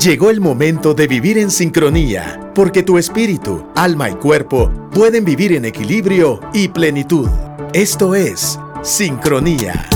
[0.00, 5.52] Llegó el momento de vivir en sincronía, porque tu espíritu, alma y cuerpo pueden vivir
[5.52, 7.28] en equilibrio y plenitud.
[7.72, 9.93] Esto es Sincronía.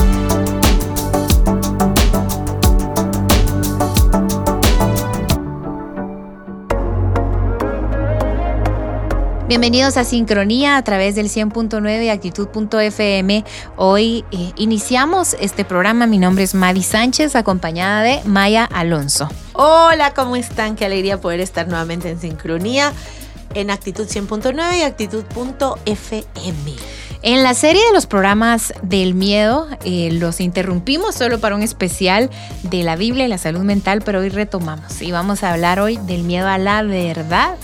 [9.49, 13.43] Bienvenidos a Sincronía a través del 100.9 y actitud.fm.
[13.77, 16.05] Hoy eh, iniciamos este programa.
[16.05, 19.27] Mi nombre es Madi Sánchez, acompañada de Maya Alonso.
[19.53, 20.75] Hola, ¿cómo están?
[20.75, 22.93] Qué alegría poder estar nuevamente en Sincronía
[23.55, 26.75] en Actitud 100.9 y Actitud.fm.
[27.23, 32.29] En la serie de los programas del miedo, eh, los interrumpimos solo para un especial
[32.61, 35.97] de la Biblia y la salud mental, pero hoy retomamos y vamos a hablar hoy
[35.97, 37.55] del miedo a la verdad.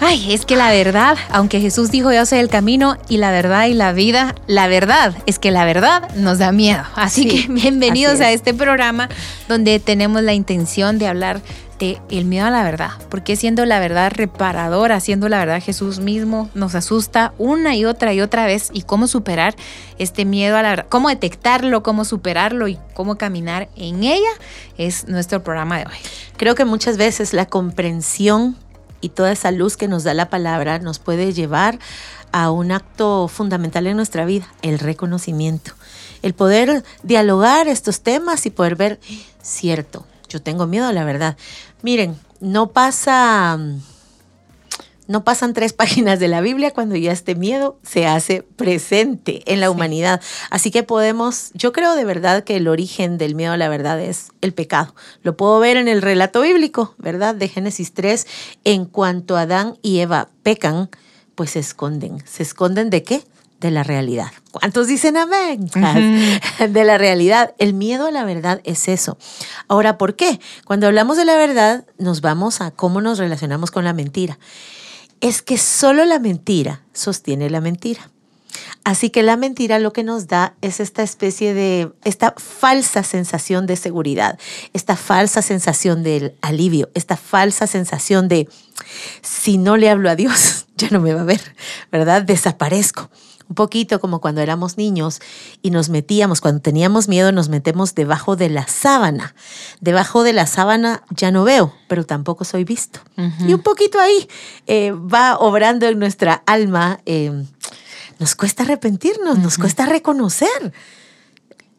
[0.00, 3.66] Ay, es que la verdad, aunque Jesús dijo yo soy el camino y la verdad
[3.66, 6.84] y la vida, la verdad es que la verdad nos da miedo.
[6.94, 9.08] Así que bienvenidos a este programa
[9.48, 11.40] donde tenemos la intención de hablar
[11.80, 15.98] de el miedo a la verdad, porque siendo la verdad reparadora, siendo la verdad Jesús
[15.98, 19.56] mismo nos asusta una y otra y otra vez y cómo superar
[19.98, 24.30] este miedo a la verdad, cómo detectarlo, cómo superarlo y cómo caminar en ella
[24.76, 25.98] es nuestro programa de hoy.
[26.36, 28.56] Creo que muchas veces la comprensión
[29.00, 31.78] y toda esa luz que nos da la palabra nos puede llevar
[32.32, 35.72] a un acto fundamental en nuestra vida, el reconocimiento.
[36.22, 39.00] El poder dialogar estos temas y poder ver,
[39.40, 41.36] cierto, yo tengo miedo a la verdad.
[41.82, 43.58] Miren, no pasa
[45.08, 49.60] no pasan tres páginas de la Biblia cuando ya este miedo se hace presente en
[49.60, 50.20] la humanidad.
[50.50, 54.00] Así que podemos, yo creo de verdad que el origen del miedo a la verdad
[54.00, 54.94] es el pecado.
[55.22, 57.34] Lo puedo ver en el relato bíblico, ¿verdad?
[57.34, 58.26] De Génesis 3,
[58.64, 60.90] en cuanto Adán y Eva pecan,
[61.34, 62.22] pues se esconden.
[62.24, 63.22] ¿Se esconden de qué?
[63.60, 64.30] de la realidad.
[64.52, 65.68] ¿Cuántos dicen amén?
[66.68, 67.56] De la realidad.
[67.58, 69.18] El miedo a la verdad es eso.
[69.66, 70.38] Ahora, ¿por qué?
[70.64, 74.38] Cuando hablamos de la verdad, nos vamos a cómo nos relacionamos con la mentira
[75.20, 78.10] es que solo la mentira sostiene la mentira.
[78.84, 83.66] Así que la mentira lo que nos da es esta especie de, esta falsa sensación
[83.66, 84.38] de seguridad,
[84.72, 88.48] esta falsa sensación del alivio, esta falsa sensación de,
[89.20, 91.40] si no le hablo a Dios, ya no me va a ver,
[91.92, 92.22] ¿verdad?
[92.22, 93.10] Desaparezco
[93.48, 95.20] un poquito como cuando éramos niños
[95.62, 99.34] y nos metíamos, cuando teníamos miedo, nos metemos debajo de la sábana.
[99.80, 103.00] Debajo de la sábana ya no veo, pero tampoco soy visto.
[103.46, 104.28] Y un poquito ahí
[104.66, 107.00] eh, va obrando en nuestra alma.
[107.06, 107.32] Eh,
[108.18, 110.72] nos cuesta arrepentirnos, nos cuesta reconocer.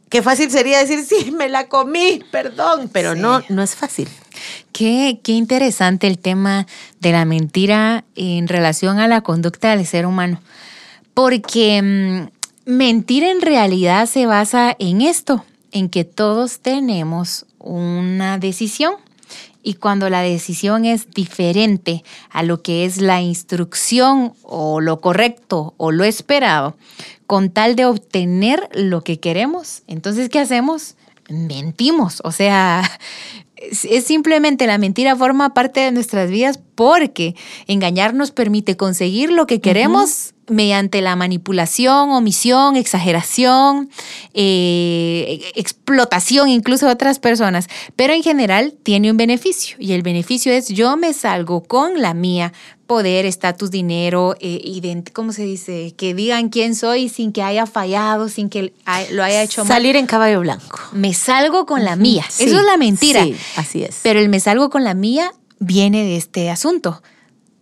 [0.09, 4.09] Qué fácil sería decir, sí, me la comí, perdón, pero no, no es fácil.
[4.71, 6.65] Qué, qué interesante el tema
[6.99, 10.41] de la mentira en relación a la conducta del ser humano.
[11.19, 12.29] Porque mm,
[12.71, 15.43] mentir en realidad se basa en esto,
[15.73, 18.93] en que todos tenemos una decisión.
[19.61, 25.73] Y cuando la decisión es diferente a lo que es la instrucción o lo correcto
[25.75, 26.77] o lo esperado,
[27.27, 30.95] con tal de obtener lo que queremos, entonces ¿qué hacemos?
[31.27, 32.21] Mentimos.
[32.23, 32.89] O sea,
[33.57, 37.35] es simplemente la mentira forma parte de nuestras vidas porque
[37.67, 43.89] engañar nos permite conseguir lo que queremos mediante la manipulación, omisión, exageración,
[44.33, 50.51] eh, explotación incluso de otras personas, pero en general tiene un beneficio y el beneficio
[50.51, 52.53] es yo me salgo con la mía,
[52.89, 55.93] poder, estatus, dinero, eh, ¿cómo se dice?
[55.95, 58.73] Que digan quién soy sin que haya fallado, sin que
[59.11, 59.67] lo haya hecho mal.
[59.67, 60.79] Salir en caballo blanco.
[60.91, 62.25] Me salgo con la mía.
[62.27, 63.23] Eso es la mentira.
[63.23, 63.99] Sí, así es.
[64.01, 67.03] Pero el me salgo con la mía viene de este asunto.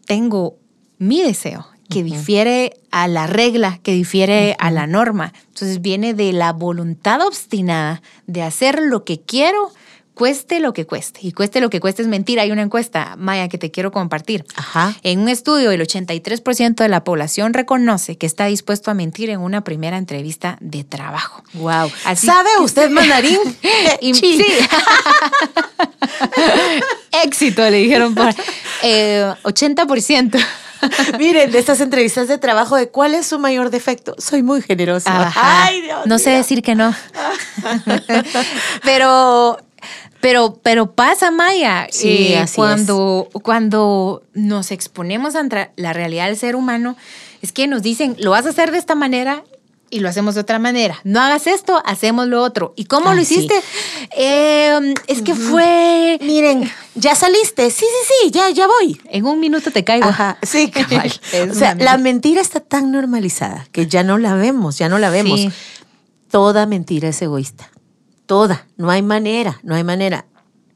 [0.05, 0.55] Tengo
[0.97, 5.33] mi deseo que difiere a la regla, que difiere a la norma.
[5.47, 9.71] Entonces viene de la voluntad obstinada de hacer lo que quiero,
[10.13, 11.19] cueste lo que cueste.
[11.23, 12.41] Y cueste lo que cueste es mentira.
[12.41, 14.45] Hay una encuesta, Maya, que te quiero compartir.
[14.55, 14.95] Ajá.
[15.03, 19.39] En un estudio, el 83% de la población reconoce que está dispuesto a mentir en
[19.39, 21.43] una primera entrevista de trabajo.
[21.53, 21.91] Wow.
[22.15, 23.37] ¿Sabe usted mandarín?
[24.13, 24.43] sí.
[27.23, 28.33] Éxito, le dijeron por
[28.83, 30.45] 80%.
[31.17, 34.15] Miren, de estas entrevistas de trabajo, ¿de cuál es su mayor defecto?
[34.17, 35.31] Soy muy generosa.
[35.35, 36.93] Ay, Dios no sé decir que no.
[38.83, 39.59] pero,
[40.21, 41.87] pero, pero pasa, Maya.
[41.91, 46.95] Sí, eh, cuando, cuando nos exponemos ante la realidad del ser humano,
[47.41, 49.43] es que nos dicen, lo vas a hacer de esta manera
[49.89, 50.99] y lo hacemos de otra manera.
[51.03, 52.73] No hagas esto, hacemos lo otro.
[52.75, 53.53] ¿Y cómo lo hiciste?
[54.11, 56.17] Em, es que fue.
[56.21, 57.69] Miren, ya saliste.
[57.71, 58.99] Sí, sí, sí, ya, ya voy.
[59.05, 60.07] En un minuto te caigo.
[60.07, 61.11] Ajá, sí, cabal.
[61.51, 65.09] o sea, la mentira está tan normalizada que ya no la vemos, ya no la
[65.09, 65.47] vemos.
[66.29, 67.71] Toda mentira es egoísta.
[68.25, 68.67] Toda.
[68.75, 70.25] No hay manera, no hay manera.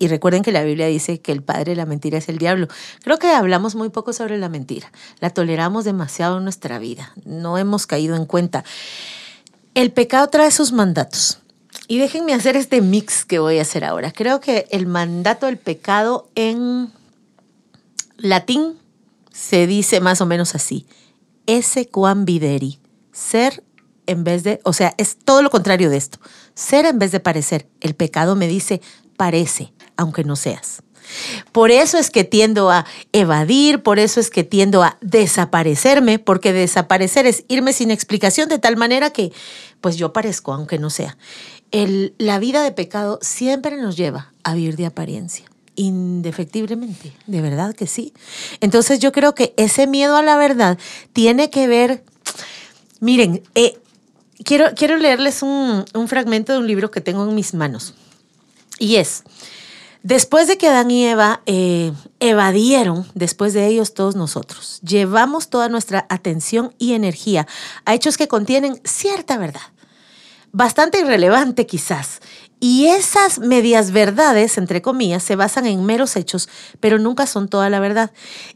[0.02, 2.68] Y recuerden que la Biblia dice que el padre de la mentira es el diablo.
[3.04, 4.92] Creo que hablamos muy poco sobre la mentira.
[5.20, 7.14] La toleramos demasiado en nuestra vida.
[7.24, 8.66] No hemos caído en cuenta.
[9.76, 11.38] El pecado trae sus mandatos.
[11.88, 14.12] Y déjenme hacer este mix que voy a hacer ahora.
[14.12, 16.92] Creo que el mandato del pecado en
[18.18, 18.80] latín
[19.32, 20.88] se dice más o menos así.
[21.46, 22.80] Ese quam videri.
[23.12, 23.64] Ser
[24.08, 26.18] en vez de, o sea, es todo lo contrario de esto.
[26.56, 27.68] Ser en vez de parecer.
[27.82, 28.82] El pecado me dice,
[29.16, 30.84] parece, aunque no seas.
[31.52, 36.54] Por eso es que tiendo a evadir, por eso es que tiendo a desaparecerme, porque
[36.54, 39.32] desaparecer es irme sin explicación de tal manera que,
[39.82, 41.18] pues yo parezco, aunque no sea.
[42.18, 45.46] La vida de pecado siempre nos lleva a vivir de apariencia
[45.76, 48.14] indefectiblemente, de verdad que sí.
[48.60, 50.78] Entonces yo creo que ese miedo a la verdad
[51.14, 52.04] tiene que ver,
[53.00, 53.80] miren, eh,
[54.44, 57.94] quiero, quiero leerles un, un fragmento de un libro que tengo en mis manos.
[58.80, 59.24] Y es,
[60.04, 65.70] después de que Adán y Eva eh, evadieron, después de ellos todos nosotros, llevamos toda
[65.70, 67.48] nuestra atención y energía
[67.86, 69.62] a hechos que contienen cierta verdad
[70.52, 72.20] bastante irrelevante quizás,
[72.60, 76.48] y esas medias verdades, entre comillas, se basan en meros hechos,
[76.80, 78.12] pero nunca son toda la verdad.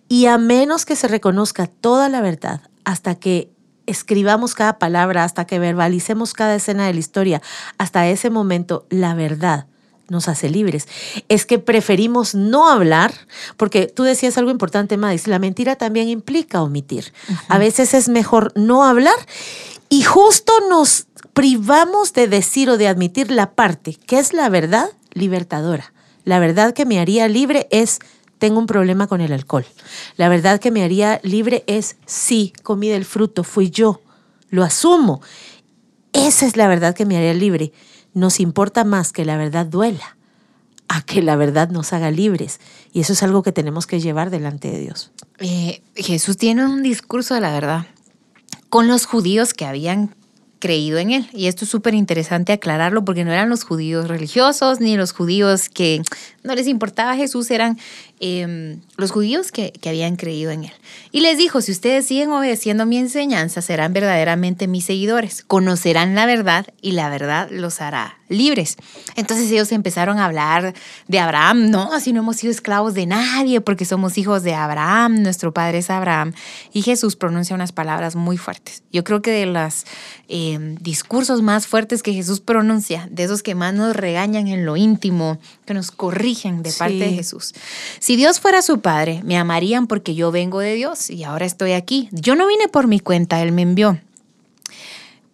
[0.07, 3.49] Y a menos que se reconozca toda la verdad, hasta que
[3.87, 7.41] escribamos cada palabra, hasta que verbalicemos cada escena de la historia,
[7.79, 9.65] hasta ese momento, la verdad
[10.09, 10.87] nos hace libres.
[11.29, 13.13] Es que preferimos no hablar,
[13.57, 17.13] porque tú decías algo importante, Madis, la mentira también implica omitir.
[17.47, 19.15] A veces es mejor no hablar
[19.89, 24.89] y justo nos privamos de decir o de admitir la parte que es la verdad
[25.13, 25.93] libertadora.
[26.23, 27.99] La verdad que me haría libre es
[28.37, 29.65] tengo un problema con el alcohol.
[30.17, 34.01] La verdad que me haría libre es sí, comí del fruto, fui yo,
[34.49, 35.21] lo asumo.
[36.13, 37.71] Esa es la verdad que me haría libre.
[38.15, 40.17] Nos importa más que la verdad duela
[40.87, 42.59] a que la verdad nos haga libres.
[42.91, 45.11] Y eso es algo que tenemos que llevar delante de Dios.
[45.39, 47.85] Eh, Jesús tiene un discurso de la verdad
[48.69, 50.15] con los judíos que habían
[50.59, 51.29] creído en él.
[51.33, 55.69] Y esto es súper interesante aclararlo porque no eran los judíos religiosos ni los judíos
[55.69, 56.01] que
[56.43, 57.77] no les importaba Jesús, eran
[58.21, 60.71] Em, los judíos que, que, habían creído en él.
[61.11, 66.25] Y les dijo, si ustedes siguen obedeciendo mi enseñanza, serán verdaderamente mis seguidores, conocerán la
[66.25, 68.77] verdad y la verdad los hará libres.
[69.15, 70.73] Entonces ellos empezaron a hablar
[71.07, 75.21] de Abraham, no, así no hemos sido esclavos de nadie porque somos hijos de Abraham,
[75.21, 76.33] nuestro padre es Abraham.
[76.73, 78.83] Y Jesús pronuncia unas palabras muy fuertes.
[78.91, 79.85] Yo creo que de los
[80.27, 84.77] em, discursos más fuertes que Jesús pronuncia, de esos que más nos regañan en lo
[84.77, 87.53] íntimo, que nos corrigen de parte de Jesús.
[87.99, 91.73] Si Dios fuera su padre, me amarían porque yo vengo de Dios y ahora estoy
[91.73, 92.09] aquí.
[92.11, 93.99] Yo no vine por mi cuenta, Él me envió.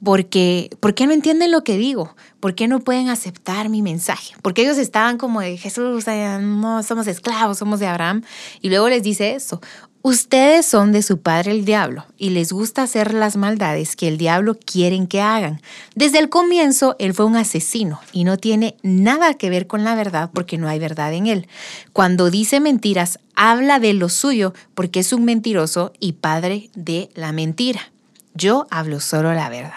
[0.04, 2.16] Porque, ¿Por qué no entienden lo que digo?
[2.40, 4.34] ¿Por qué no pueden aceptar mi mensaje?
[4.42, 8.24] Porque ellos estaban como de Jesús, no somos esclavos, somos de Abraham.
[8.62, 9.62] Y luego les dice eso.
[10.04, 14.18] Ustedes son de su padre el diablo y les gusta hacer las maldades que el
[14.18, 15.62] diablo quieren que hagan.
[15.94, 19.94] Desde el comienzo él fue un asesino y no tiene nada que ver con la
[19.94, 21.48] verdad porque no hay verdad en él.
[21.94, 27.32] Cuando dice mentiras, habla de lo suyo porque es un mentiroso y padre de la
[27.32, 27.91] mentira.
[28.34, 29.72] Yo hablo solo la verdad.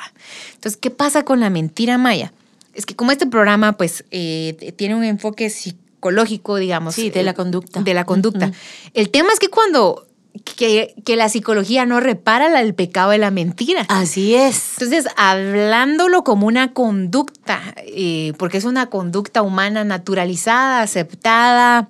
[0.54, 2.32] Entonces, ¿qué pasa con la mentira maya?
[2.74, 6.94] Es que como este programa pues eh, tiene un enfoque psicológico, digamos.
[6.94, 7.82] Sí, de la conducta.
[7.82, 8.52] De la conducta.
[8.94, 10.06] El tema es que cuando
[10.42, 13.86] que, la psicología no repara el pecado de la mentira.
[13.88, 14.72] Así es.
[14.74, 21.88] Entonces, hablándolo como una conducta, eh, porque es una conducta humana naturalizada, aceptada,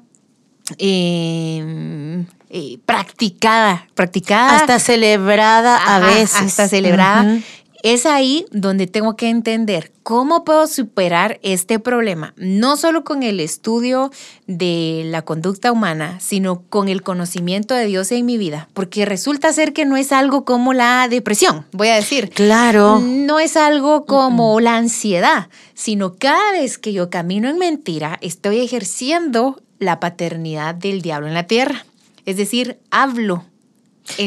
[0.78, 4.54] em, eh, practicada, practicada.
[4.54, 6.36] Hasta celebrada a veces.
[6.36, 7.40] Hasta celebrada.
[7.82, 13.40] Es ahí donde tengo que entender cómo puedo superar este problema, no solo con el
[13.40, 14.12] estudio
[14.46, 19.52] de la conducta humana, sino con el conocimiento de Dios en mi vida, porque resulta
[19.52, 22.30] ser que no es algo como la depresión, voy a decir.
[22.30, 23.00] Claro.
[23.00, 28.60] No es algo como la ansiedad, sino cada vez que yo camino en mentira, estoy
[28.60, 31.84] ejerciendo la paternidad del diablo en la tierra.
[32.26, 33.44] Es decir, hablo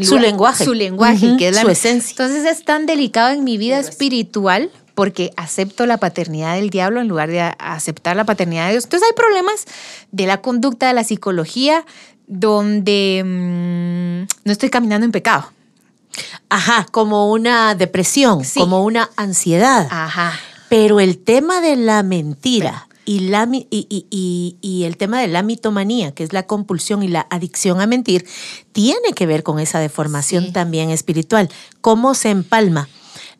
[0.04, 0.66] su lenguaje.
[0.66, 2.12] Su lenguaje, que es la su esencia.
[2.12, 7.08] Entonces es tan delicado en mi vida espiritual porque acepto la paternidad del diablo en
[7.08, 8.86] lugar de aceptar la paternidad de Dios.
[8.86, 9.66] Entonces hay problemas
[10.12, 11.86] de la conducta, de la psicología,
[12.26, 15.52] donde mm, no estoy caminando en pecado.
[16.50, 19.88] Ajá, como una depresión, como una ansiedad.
[19.92, 20.34] Ajá.
[20.68, 26.26] Pero el tema de la mentira y, la, y, el tema de la mitomanía, que
[26.26, 28.28] es la compulsión y la adicción a mentir,
[28.74, 31.50] tiene que ver con esa deformación también espiritual.
[31.80, 32.90] ¿Cómo se empalma?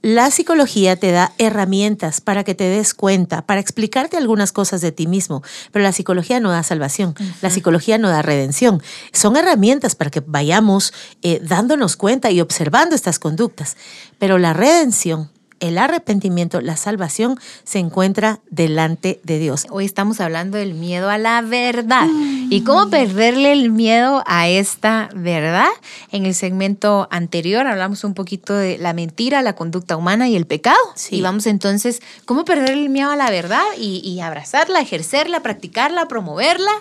[0.02, 4.94] La psicología te da herramientas para que te des cuenta, para explicarte algunas cosas de
[4.94, 5.44] ti mismo,
[5.74, 8.82] pero la psicología no da salvación, la psicología no da redención.
[9.12, 10.94] Son herramientas para que vayamos
[11.24, 13.76] eh, dándonos cuenta y observando estas conductas,
[14.18, 19.66] pero la redención el arrepentimiento, la salvación se encuentra delante de Dios.
[19.70, 22.08] Hoy estamos hablando del miedo a la verdad
[22.50, 25.70] y cómo perderle el miedo a esta verdad.
[26.12, 30.46] En el segmento anterior hablamos un poquito de la mentira, la conducta humana y el
[30.46, 30.78] pecado.
[31.10, 36.08] Y vamos entonces, cómo perderle el miedo a la verdad y, y abrazarla, ejercerla, practicarla,
[36.08, 36.72] promoverla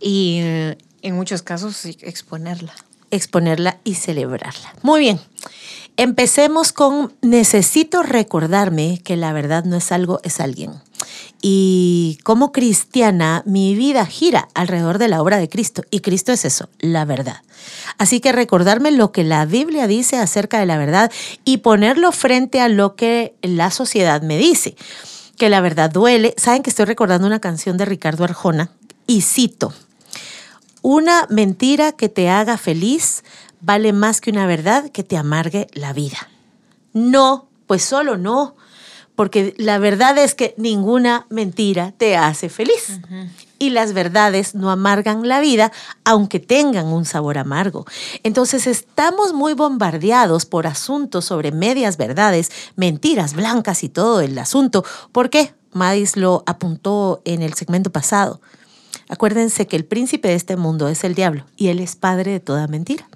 [0.00, 0.40] y
[1.02, 2.72] en muchos casos exponerla.
[3.10, 4.74] Exponerla y celebrarla.
[4.82, 5.20] Muy bien.
[5.96, 10.72] Empecemos con necesito recordarme que la verdad no es algo, es alguien.
[11.42, 15.82] Y como cristiana, mi vida gira alrededor de la obra de Cristo.
[15.90, 17.42] Y Cristo es eso, la verdad.
[17.98, 21.10] Así que recordarme lo que la Biblia dice acerca de la verdad
[21.44, 24.76] y ponerlo frente a lo que la sociedad me dice.
[25.36, 26.34] Que la verdad duele.
[26.38, 28.70] Saben que estoy recordando una canción de Ricardo Arjona
[29.06, 29.72] y cito.
[30.80, 33.24] Una mentira que te haga feliz
[33.62, 36.28] vale más que una verdad que te amargue la vida.
[36.92, 38.54] No, pues solo no,
[39.14, 43.00] porque la verdad es que ninguna mentira te hace feliz.
[43.58, 45.70] Y las verdades no amargan la vida,
[46.04, 47.86] aunque tengan un sabor amargo.
[48.24, 54.84] Entonces estamos muy bombardeados por asuntos sobre medias verdades, mentiras blancas y todo el asunto.
[55.12, 55.54] ¿Por qué?
[55.72, 58.40] Madis lo apuntó en el segmento pasado.
[59.08, 62.40] Acuérdense que el príncipe de este mundo es el diablo y él es padre de
[62.40, 63.06] toda mentira.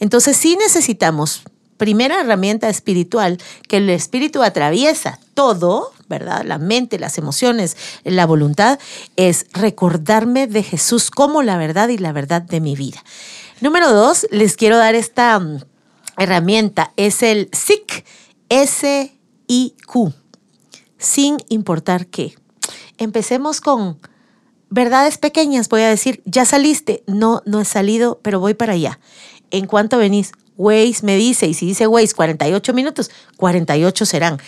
[0.00, 1.42] Entonces sí necesitamos,
[1.76, 6.42] primera herramienta espiritual, que el espíritu atraviesa todo, ¿verdad?
[6.44, 8.78] La mente, las emociones, la voluntad,
[9.16, 13.02] es recordarme de Jesús como la verdad y la verdad de mi vida.
[13.60, 15.60] Número dos, les quiero dar esta mm,
[16.18, 18.04] herramienta, es el SIC,
[18.48, 20.12] S-I-Q,
[20.98, 22.34] sin importar qué.
[22.98, 23.98] Empecemos con
[24.68, 28.98] verdades pequeñas, voy a decir, ya saliste, no, no he salido, pero voy para allá.
[29.52, 30.32] ¿En cuánto venís?
[30.56, 34.38] Waze me dice, y si dice Waze 48 minutos, 48 serán.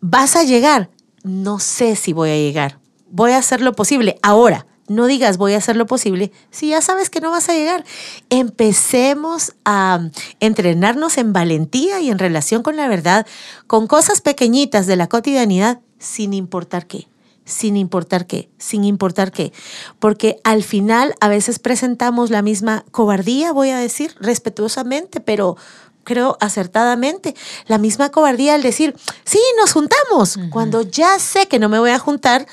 [0.00, 0.88] ¿Vas a llegar?
[1.22, 2.78] No sé si voy a llegar.
[3.10, 4.18] Voy a hacer lo posible.
[4.22, 7.54] Ahora, no digas voy a hacer lo posible si ya sabes que no vas a
[7.54, 7.84] llegar.
[8.28, 10.08] Empecemos a
[10.40, 13.26] entrenarnos en valentía y en relación con la verdad,
[13.66, 17.09] con cosas pequeñitas de la cotidianidad, sin importar qué
[17.50, 19.52] sin importar qué, sin importar qué.
[19.98, 25.56] Porque al final a veces presentamos la misma cobardía, voy a decir, respetuosamente, pero
[26.04, 27.34] creo acertadamente,
[27.66, 31.90] la misma cobardía al decir, sí, nos juntamos, cuando ya sé que no me voy
[31.90, 32.46] a juntar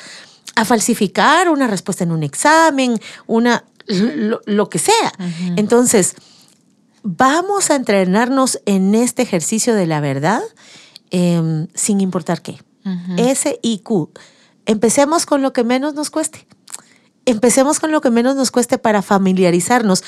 [0.56, 5.14] a falsificar una respuesta en un examen, una, lo, que sea.
[5.56, 6.16] Entonces,
[7.04, 10.42] vamos a entrenarnos en este ejercicio de la verdad
[11.12, 12.60] em, sin importar qué.
[13.18, 14.12] S y Q
[14.68, 16.46] empecemos con lo que menos nos cueste.
[17.26, 20.04] Empecemos con lo que menos nos cueste para familiarizarnos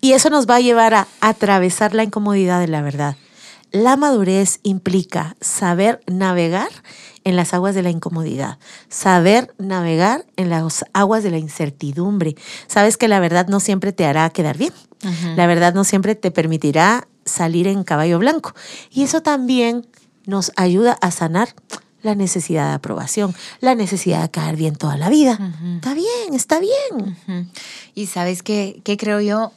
[0.00, 3.16] y eso nos va a llevar a atravesar la incomodidad de la verdad.
[3.70, 6.68] La madurez implica saber navegar
[7.24, 12.34] en las aguas de la incomodidad, saber navegar en las aguas de la incertidumbre.
[12.66, 14.72] Sabes que la verdad no siempre te hará quedar bien,
[15.36, 18.54] la verdad no siempre te permitirá salir en caballo blanco.
[18.90, 19.86] Y eso también
[20.24, 21.54] nos ayuda a sanar
[22.02, 25.38] la necesidad de aprobación, la necesidad de caer bien toda la vida.
[25.76, 27.16] Está bien, está bien.
[27.94, 29.52] Y sabes qué, qué creo yo?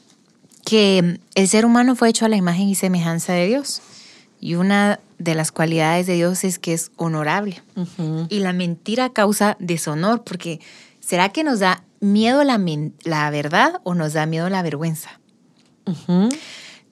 [0.65, 3.81] Que el ser humano fue hecho a la imagen y semejanza de Dios.
[4.39, 7.62] Y una de las cualidades de Dios es que es honorable.
[8.29, 10.60] Y la mentira causa deshonor, porque
[11.00, 12.60] ¿será que nos da miedo la,
[13.03, 15.19] la verdad o nos da miedo la vergüenza?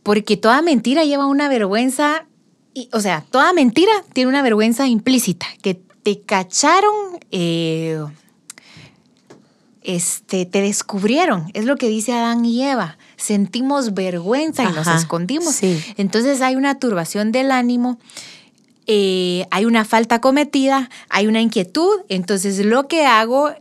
[0.03, 2.25] Porque toda mentira lleva una vergüenza
[2.91, 8.01] o sea, toda mentira tiene una vergüenza implícita, que te cacharon, eh,
[9.81, 12.97] este, te descubrieron, es lo que dice Adán y Eva.
[13.17, 15.61] Sentimos vergüenza y nos escondimos.
[15.97, 17.99] Entonces hay una turbación del ánimo.
[18.87, 23.51] Eh, hay una falta cometida, hay una inquietud, entonces lo que hago,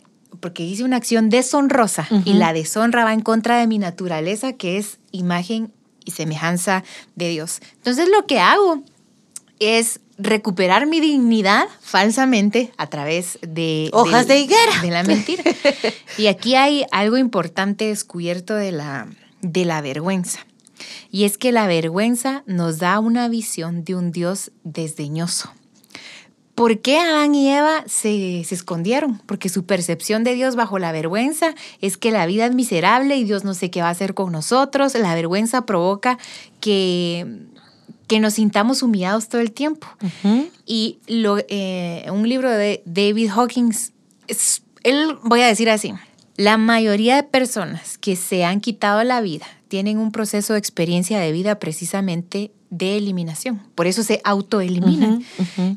[0.40, 4.78] porque hice una acción deshonrosa y la deshonra va en contra de mi naturaleza, que
[4.78, 5.70] es imagen
[6.06, 6.82] y semejanza
[7.14, 7.60] de Dios.
[7.76, 8.82] Entonces lo que hago
[9.60, 15.44] es recuperar mi dignidad falsamente a través de hojas de, higuera de la mentira.
[16.18, 19.08] y aquí hay algo importante descubierto de la
[19.40, 20.40] de la vergüenza.
[21.10, 25.52] Y es que la vergüenza nos da una visión de un Dios desdeñoso.
[26.54, 29.18] ¿Por qué Adán y Eva se, se, escondieron?
[29.26, 33.22] Porque su percepción de Dios bajo la vergüenza es que la vida es miserable y
[33.22, 34.94] Dios no sé qué va a hacer con nosotros.
[34.94, 36.18] La vergüenza provoca
[36.60, 37.46] que
[38.08, 39.86] que nos sintamos humillados todo el tiempo.
[40.66, 43.92] Y lo, eh, un libro de David Hawkins,
[44.26, 45.92] es, él, voy a decir así,
[46.36, 51.20] la mayoría de personas que se han quitado la vida tienen un proceso de experiencia
[51.20, 53.62] de vida precisamente de eliminación.
[53.74, 55.24] Por eso se autoeliminan.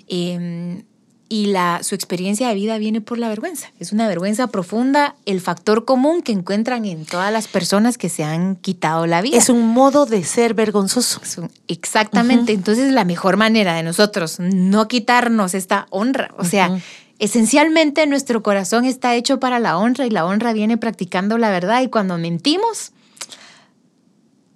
[0.08, 0.84] Em,
[1.32, 3.72] y la, su experiencia de vida viene por la vergüenza.
[3.80, 8.26] Es una vergüenza profunda, el factor común que encuentran en todas las personas que se
[8.26, 9.38] han quitado la vida.
[9.38, 11.22] Es un modo de ser vergonzoso.
[11.70, 12.52] exactamente.
[12.52, 16.78] Entonces, la mejor manera de nosotros no quitarnos esta honra, o sea,
[17.18, 21.82] esencialmente nuestro corazón está hecho para la honra y la honra viene practicando la verdad
[21.82, 22.92] y cuando mentimos,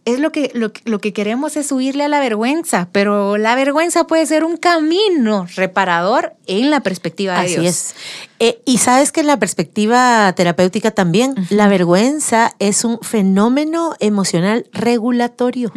[0.05, 4.25] es lo que, lo, que queremos es huirle a la vergüenza, pero la vergüenza puede
[4.27, 7.57] ser un camino reparador en la perspectiva de Dios.
[7.57, 7.95] Así es.
[8.38, 14.67] Eh, y sabes que en la perspectiva terapéutica también, la vergüenza es un fenómeno emocional
[14.74, 15.74] regulatorio.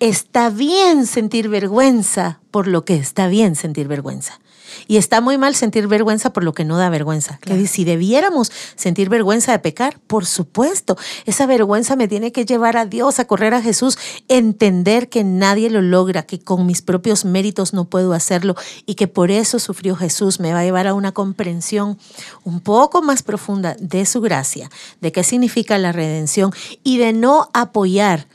[0.00, 4.40] Está bien sentir vergüenza por lo que está bien sentir vergüenza.
[4.86, 7.38] Y está muy mal sentir vergüenza por lo que no da vergüenza.
[7.38, 12.76] Que si debiéramos sentir vergüenza de pecar, por supuesto, esa vergüenza me tiene que llevar
[12.76, 13.98] a Dios, a correr a Jesús,
[14.28, 18.54] entender que nadie lo logra, que con mis propios méritos no puedo hacerlo
[18.86, 20.40] y que por eso sufrió Jesús.
[20.40, 21.98] Me va a llevar a una comprensión
[22.44, 26.52] un poco más profunda de su gracia, de qué significa la redención
[26.82, 28.26] y de no apoyar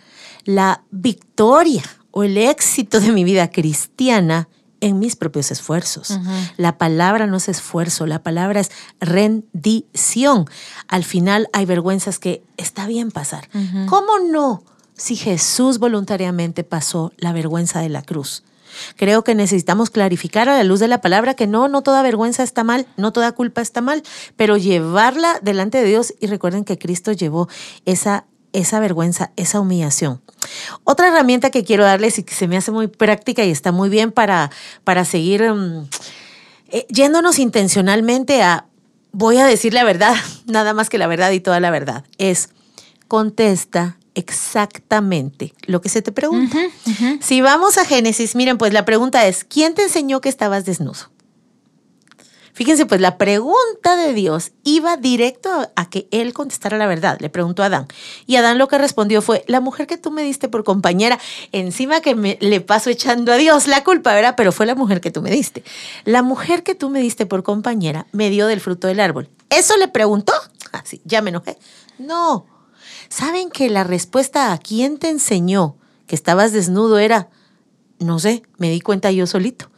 [0.46, 4.48] la victoria o el éxito de mi vida cristiana
[4.81, 6.19] en mis propios esfuerzos.
[6.57, 10.46] La palabra no es esfuerzo, la palabra es rendición.
[10.88, 13.50] Al final hay vergüenzas que está bien pasar.
[13.88, 14.63] ¿Cómo no
[14.96, 18.43] si Jesús voluntariamente pasó la vergüenza de la cruz?
[18.96, 22.43] Creo que necesitamos clarificar a la luz de la palabra que no, no toda vergüenza
[22.43, 24.03] está mal, no toda culpa está mal,
[24.36, 27.48] pero llevarla delante de Dios y recuerden que Cristo llevó
[27.86, 30.22] esa esa vergüenza, esa humillación.
[30.84, 33.89] Otra herramienta que quiero darles y que se me hace muy práctica y está muy
[33.89, 34.51] bien para,
[34.84, 35.88] para seguir mm,
[36.70, 38.66] eh, yéndonos intencionalmente a,
[39.12, 42.50] voy a decir la verdad, nada más que la verdad y toda la verdad, es
[43.08, 46.57] contesta exactamente lo que se te pregunta.
[47.22, 51.12] Si vamos a Génesis, miren, pues la pregunta es, ¿quién te enseñó que estabas desnudo?
[52.57, 57.20] Fíjense, pues la pregunta de Dios iba directo a, que él contestara la verdad.
[57.20, 57.85] Le preguntó a Adán.
[58.25, 61.20] Y Adán lo que respondió fue, la mujer que tú me diste por compañera,
[61.51, 64.33] encima que me, le paso echando a Dios la culpa, ¿verdad?
[64.35, 65.63] Pero fue la mujer que tú me diste.
[66.03, 69.29] La mujer que tú me diste por compañera me dio del fruto del árbol.
[69.51, 70.33] ¿Eso le preguntó?
[70.72, 71.59] Así, ah, ya me enojé.
[72.00, 72.48] No.
[73.07, 75.75] ¿Saben que la respuesta a quién te enseñó
[76.07, 77.29] que estabas desnudo era,
[78.00, 79.70] no sé, me di cuenta yo solito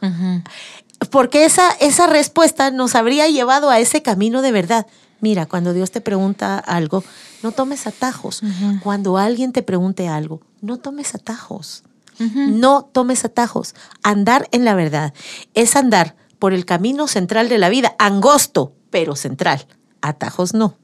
[1.08, 4.86] porque esa, esa respuesta nos habría llevado a ese camino de verdad.
[5.20, 7.04] Mira, cuando Dios te pregunta algo,
[7.42, 8.42] no tomes atajos.
[8.82, 11.84] Cuando alguien te pregunte algo, no tomes atajos.
[12.18, 13.74] No tomes atajos.
[14.02, 15.14] Andar en la verdad
[15.54, 19.66] es andar por el camino central de la vida, angosto, pero central.
[20.02, 20.76] Atajos no.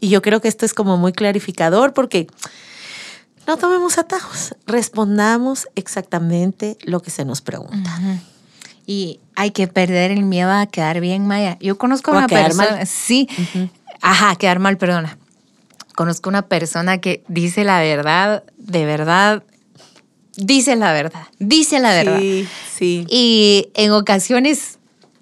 [0.00, 2.26] Y yo creo que esto es como muy clarificador porque
[3.46, 8.00] no tomemos atajos, respondamos exactamente lo que se nos pregunta.
[8.92, 11.56] Y hay que perder el miedo a quedar bien, Maya.
[11.60, 12.84] Yo conozco a una persona.
[12.84, 13.26] Sí.
[14.02, 15.16] Ajá, quedar mal, perdona.
[15.94, 19.44] Conozco una persona que dice la verdad, de verdad,
[20.36, 22.18] dice la verdad, dice la verdad.
[22.18, 23.06] Sí, sí.
[23.08, 24.78] Y en ocasiones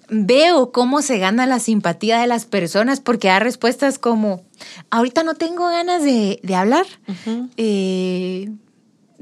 [0.09, 4.43] veo cómo se gana la simpatía de las personas porque da respuestas como,
[4.89, 6.85] ahorita no tengo ganas de, hablar.
[7.55, 8.51] eh,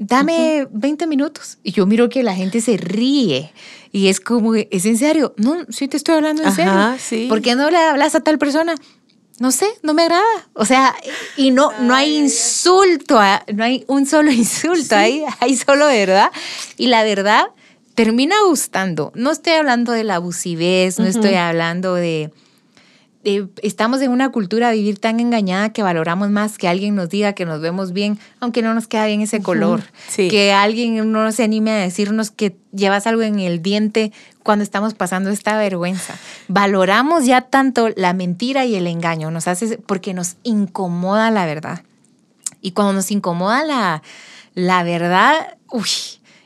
[0.00, 1.58] dame 20 minutos.
[1.62, 3.52] Y yo miro que la gente se ríe.
[3.92, 5.34] Y es como, ¿es en serio?
[5.36, 6.72] No, sí te estoy hablando en serio.
[6.98, 7.26] Sí.
[7.28, 8.74] ¿Por qué no le hablas a tal persona?
[9.38, 10.24] No sé, no me agrada.
[10.54, 10.94] O sea,
[11.36, 13.20] y no, no hay insulto,
[13.54, 16.30] no hay un solo insulto ahí, hay solo verdad.
[16.76, 17.46] Y la verdad
[17.94, 19.12] termina gustando.
[19.14, 22.30] No estoy hablando de la abusivez, no estoy hablando de
[23.22, 27.34] estamos en una cultura de vivir tan engañada que valoramos más que alguien nos diga
[27.34, 29.82] que nos vemos bien, aunque no nos queda bien ese color.
[30.16, 34.94] Que alguien no se anime a decirnos que llevas algo en el diente cuando estamos
[34.94, 36.14] pasando esta vergüenza.
[36.48, 41.82] Valoramos ya tanto la mentira y el engaño, nos hace porque nos incomoda la verdad.
[42.62, 44.02] Y cuando nos incomoda la,
[44.54, 45.90] la verdad, uy,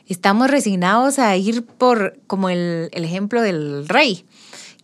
[0.07, 4.25] estamos resignados a ir por como el, el ejemplo del rey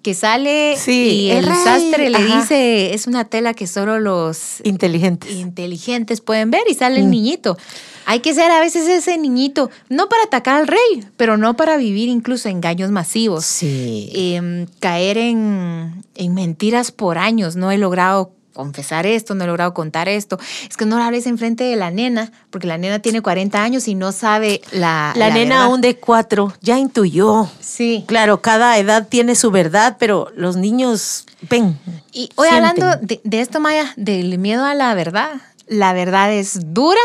[0.01, 6.21] que sale y el, sastre le dice, es una tela que solo los inteligentes, inteligentes
[6.21, 7.11] pueden ver y sale el mm.
[7.11, 7.57] niñito.
[8.05, 11.77] Hay que ser a veces ese niñito, no para atacar al rey, pero no para
[11.77, 13.45] vivir incluso engaños masivos.
[13.45, 14.09] Sí.
[14.13, 17.55] Em, caer en, en mentiras por años.
[17.55, 20.39] No he logrado confesar esto, no he logrado contar esto.
[20.69, 23.87] Es que no lo hables enfrente de la nena, porque la nena tiene 40 años
[23.87, 25.13] y no sabe la.
[25.15, 27.49] La, nena aún de cuatro ya intuyó.
[27.59, 28.03] Sí.
[28.07, 31.79] Claro, cada edad tiene su verdad, pero los niños ven.
[32.11, 35.41] Y hoy hablando de, de esto, Maya, del miedo a la verdad.
[35.67, 36.99] La verdad es dura,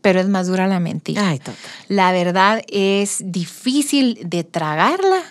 [0.00, 1.28] pero es más dura la mentira.
[1.28, 1.56] Ay, total.
[1.88, 5.22] La verdad es difícil de tragarla,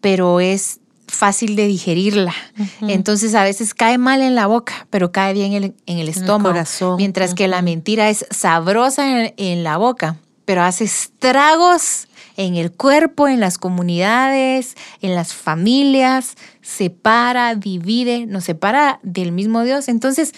[0.00, 2.34] pero es fácil de digerirla.
[2.82, 6.50] Entonces a veces cae mal en la boca, pero cae bien en el, estómago.
[6.50, 6.96] corazón.
[6.96, 12.72] Mientras que la mentira es sabrosa en, en la boca, pero hace estragos en el
[12.72, 19.88] cuerpo, en las comunidades, en las familias, separa, divide, nos separa del mismo Dios.
[19.88, 20.32] Entonces,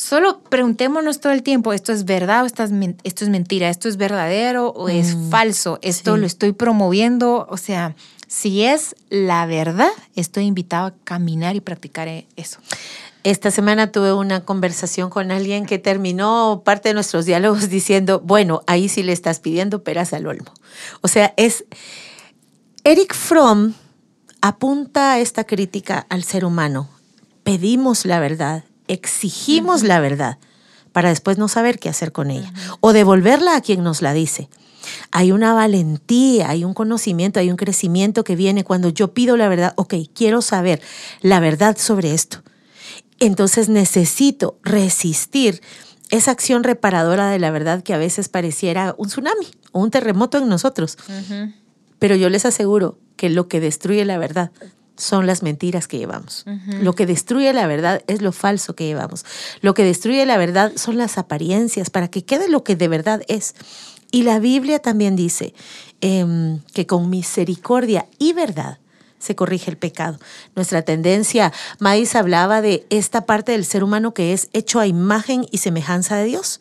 [0.00, 3.68] Solo preguntémonos todo el tiempo, ¿esto es verdad o esto es, mentira?
[3.68, 5.78] ¿Esto es verdadero o es Mm, falso?
[5.82, 7.46] ¿Esto lo estoy promoviendo?
[7.50, 7.94] O sea,
[8.30, 12.60] si es la verdad, estoy invitado a caminar y practicar e-, eso.
[13.24, 18.62] Esta semana tuve una conversación con alguien que terminó parte de nuestros diálogos diciendo, bueno,
[18.68, 20.52] ahí sí le estás pidiendo peras al olmo.
[21.00, 21.64] O sea, es...
[22.84, 23.74] Eric Fromm
[24.40, 26.88] apunta esta crítica al ser humano.
[27.42, 30.38] Pedimos la verdad, exigimos la verdad
[30.92, 34.48] para después no saber qué hacer con ella o devolverla a quien nos la dice.
[35.10, 39.48] Hay una valentía, hay un conocimiento, hay un crecimiento que viene cuando yo pido la
[39.48, 40.80] verdad, ok, quiero saber
[41.20, 42.42] la verdad sobre esto.
[43.18, 45.60] Entonces necesito resistir
[46.10, 50.38] esa acción reparadora de la verdad que a veces pareciera un tsunami o un terremoto
[50.38, 50.98] en nosotros.
[51.98, 54.50] Pero yo les aseguro que lo que destruye la verdad
[54.96, 56.44] son las mentiras que llevamos.
[56.80, 59.24] Lo que destruye la verdad es lo falso que llevamos.
[59.60, 63.22] Lo que destruye la verdad son las apariencias para que quede lo que de verdad
[63.28, 63.54] es.
[64.10, 65.54] Y la Biblia también dice
[66.00, 68.78] eh, que con misericordia y verdad
[69.20, 70.18] se corrige el pecado.
[70.56, 75.46] Nuestra tendencia, Maíz hablaba de esta parte del ser humano que es hecho a imagen
[75.52, 76.60] y semejanza de Dios.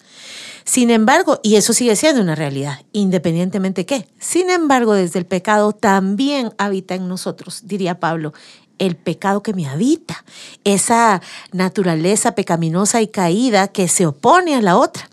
[0.65, 4.07] Sin embargo, y eso sigue siendo una realidad, independientemente qué.
[4.19, 8.33] Sin embargo, desde el pecado también habita en nosotros, diría Pablo,
[8.77, 10.23] el pecado que me habita,
[10.63, 15.09] esa naturaleza pecaminosa y caída que se opone a la otra.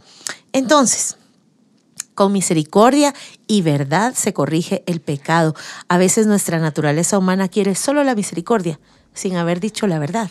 [0.53, 1.17] Entonces,
[2.17, 3.15] con misericordia
[3.47, 5.55] y verdad se corrige el pecado.
[5.87, 8.81] A veces nuestra naturaleza humana quiere solo la misericordia,
[9.15, 10.29] sin haber dicho la verdad.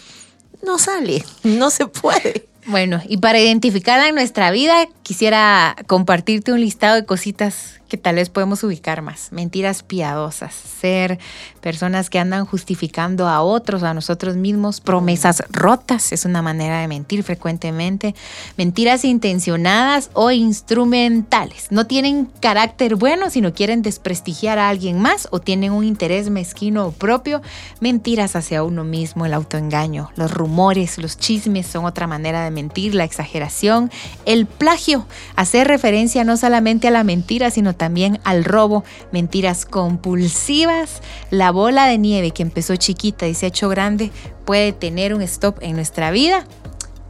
[0.62, 2.50] No sale, no se puede.
[2.66, 8.16] Bueno, y para identificarla en nuestra vida, quisiera compartirte un listado de cositas que tal
[8.16, 9.32] vez podemos ubicar más.
[9.32, 11.20] Mentiras piadosas, ser
[11.62, 16.88] personas que andan justificando a otros, a nosotros mismos, promesas rotas, es una manera de
[16.88, 18.16] mentir frecuentemente,
[18.58, 21.68] mentiras intencionadas o instrumentales.
[21.70, 26.88] No tienen carácter bueno, sino quieren desprestigiar a alguien más o tienen un interés mezquino
[26.88, 27.42] o propio.
[27.80, 32.96] Mentiras hacia uno mismo, el autoengaño, los rumores, los chismes son otra manera de mentir,
[32.96, 33.92] la exageración,
[34.26, 34.95] el plagio,
[35.36, 41.88] hacer referencia no solamente a la mentira, sino también al robo, mentiras compulsivas, la bola
[41.88, 44.12] de nieve que empezó chiquita y se ha hecho grande
[44.46, 46.46] puede tener un stop en nuestra vida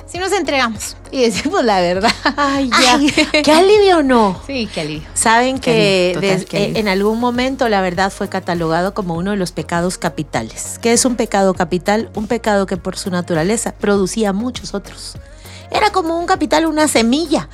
[0.07, 2.11] si nos entregamos y decimos la verdad.
[2.37, 3.41] Ay, ya.
[3.41, 4.39] ¿Qué alivio no?
[4.45, 5.07] Sí, qué alivio.
[5.15, 6.79] Saben Qué que alivio, total, alivio.
[6.79, 10.79] en algún momento la verdad fue catalogado como uno de los pecados capitales.
[10.81, 12.11] ¿Qué es un pecado capital?
[12.15, 15.17] Un pecado que por su naturaleza producía muchos otros.
[15.71, 17.49] Era como un capital, una semilla.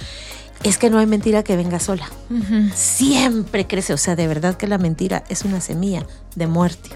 [0.64, 2.08] Es que no hay mentira que venga sola.
[2.76, 3.94] Siempre crece.
[3.94, 6.90] O sea, de verdad que la mentira es una semilla de muerte.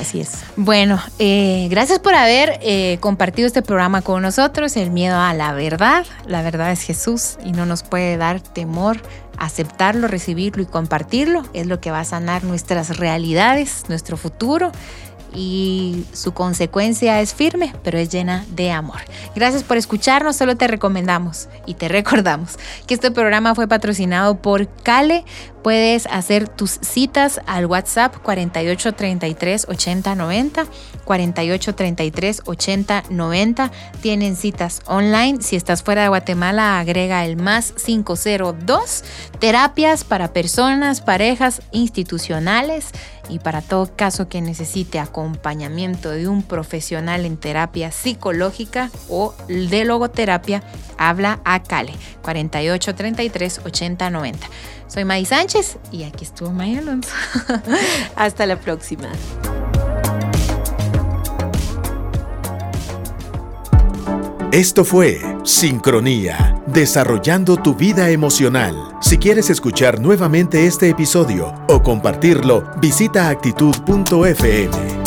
[0.00, 0.30] Así es.
[0.56, 4.76] Bueno, eh, gracias por haber eh, compartido este programa con nosotros.
[4.76, 6.06] El miedo a la verdad.
[6.26, 9.00] La verdad es Jesús y no nos puede dar temor
[9.38, 11.42] aceptarlo, recibirlo y compartirlo.
[11.52, 14.72] Es lo que va a sanar nuestras realidades, nuestro futuro.
[15.34, 19.00] Y su consecuencia es firme, pero es llena de amor.
[19.34, 20.36] Gracias por escucharnos.
[20.36, 25.24] Solo te recomendamos y te recordamos que este programa fue patrocinado por Cale.
[25.64, 30.66] Puedes hacer tus citas al WhatsApp 4833 8090.
[31.06, 33.72] 4833 8090.
[34.02, 35.40] Tienen citas online.
[35.40, 39.04] Si estás fuera de Guatemala, agrega el más 502.
[39.38, 42.90] Terapias para personas, parejas, institucionales
[43.30, 49.86] y para todo caso que necesite acompañamiento de un profesional en terapia psicológica o de
[49.86, 50.62] logoterapia,
[50.98, 54.46] habla a Cale 4833 8090.
[54.86, 57.10] Soy May Sánchez y aquí estuvo May Alonso.
[58.16, 59.08] Hasta la próxima.
[64.54, 68.76] Esto fue Sincronía, desarrollando tu vida emocional.
[69.00, 75.03] Si quieres escuchar nuevamente este episodio o compartirlo, visita actitud.fm.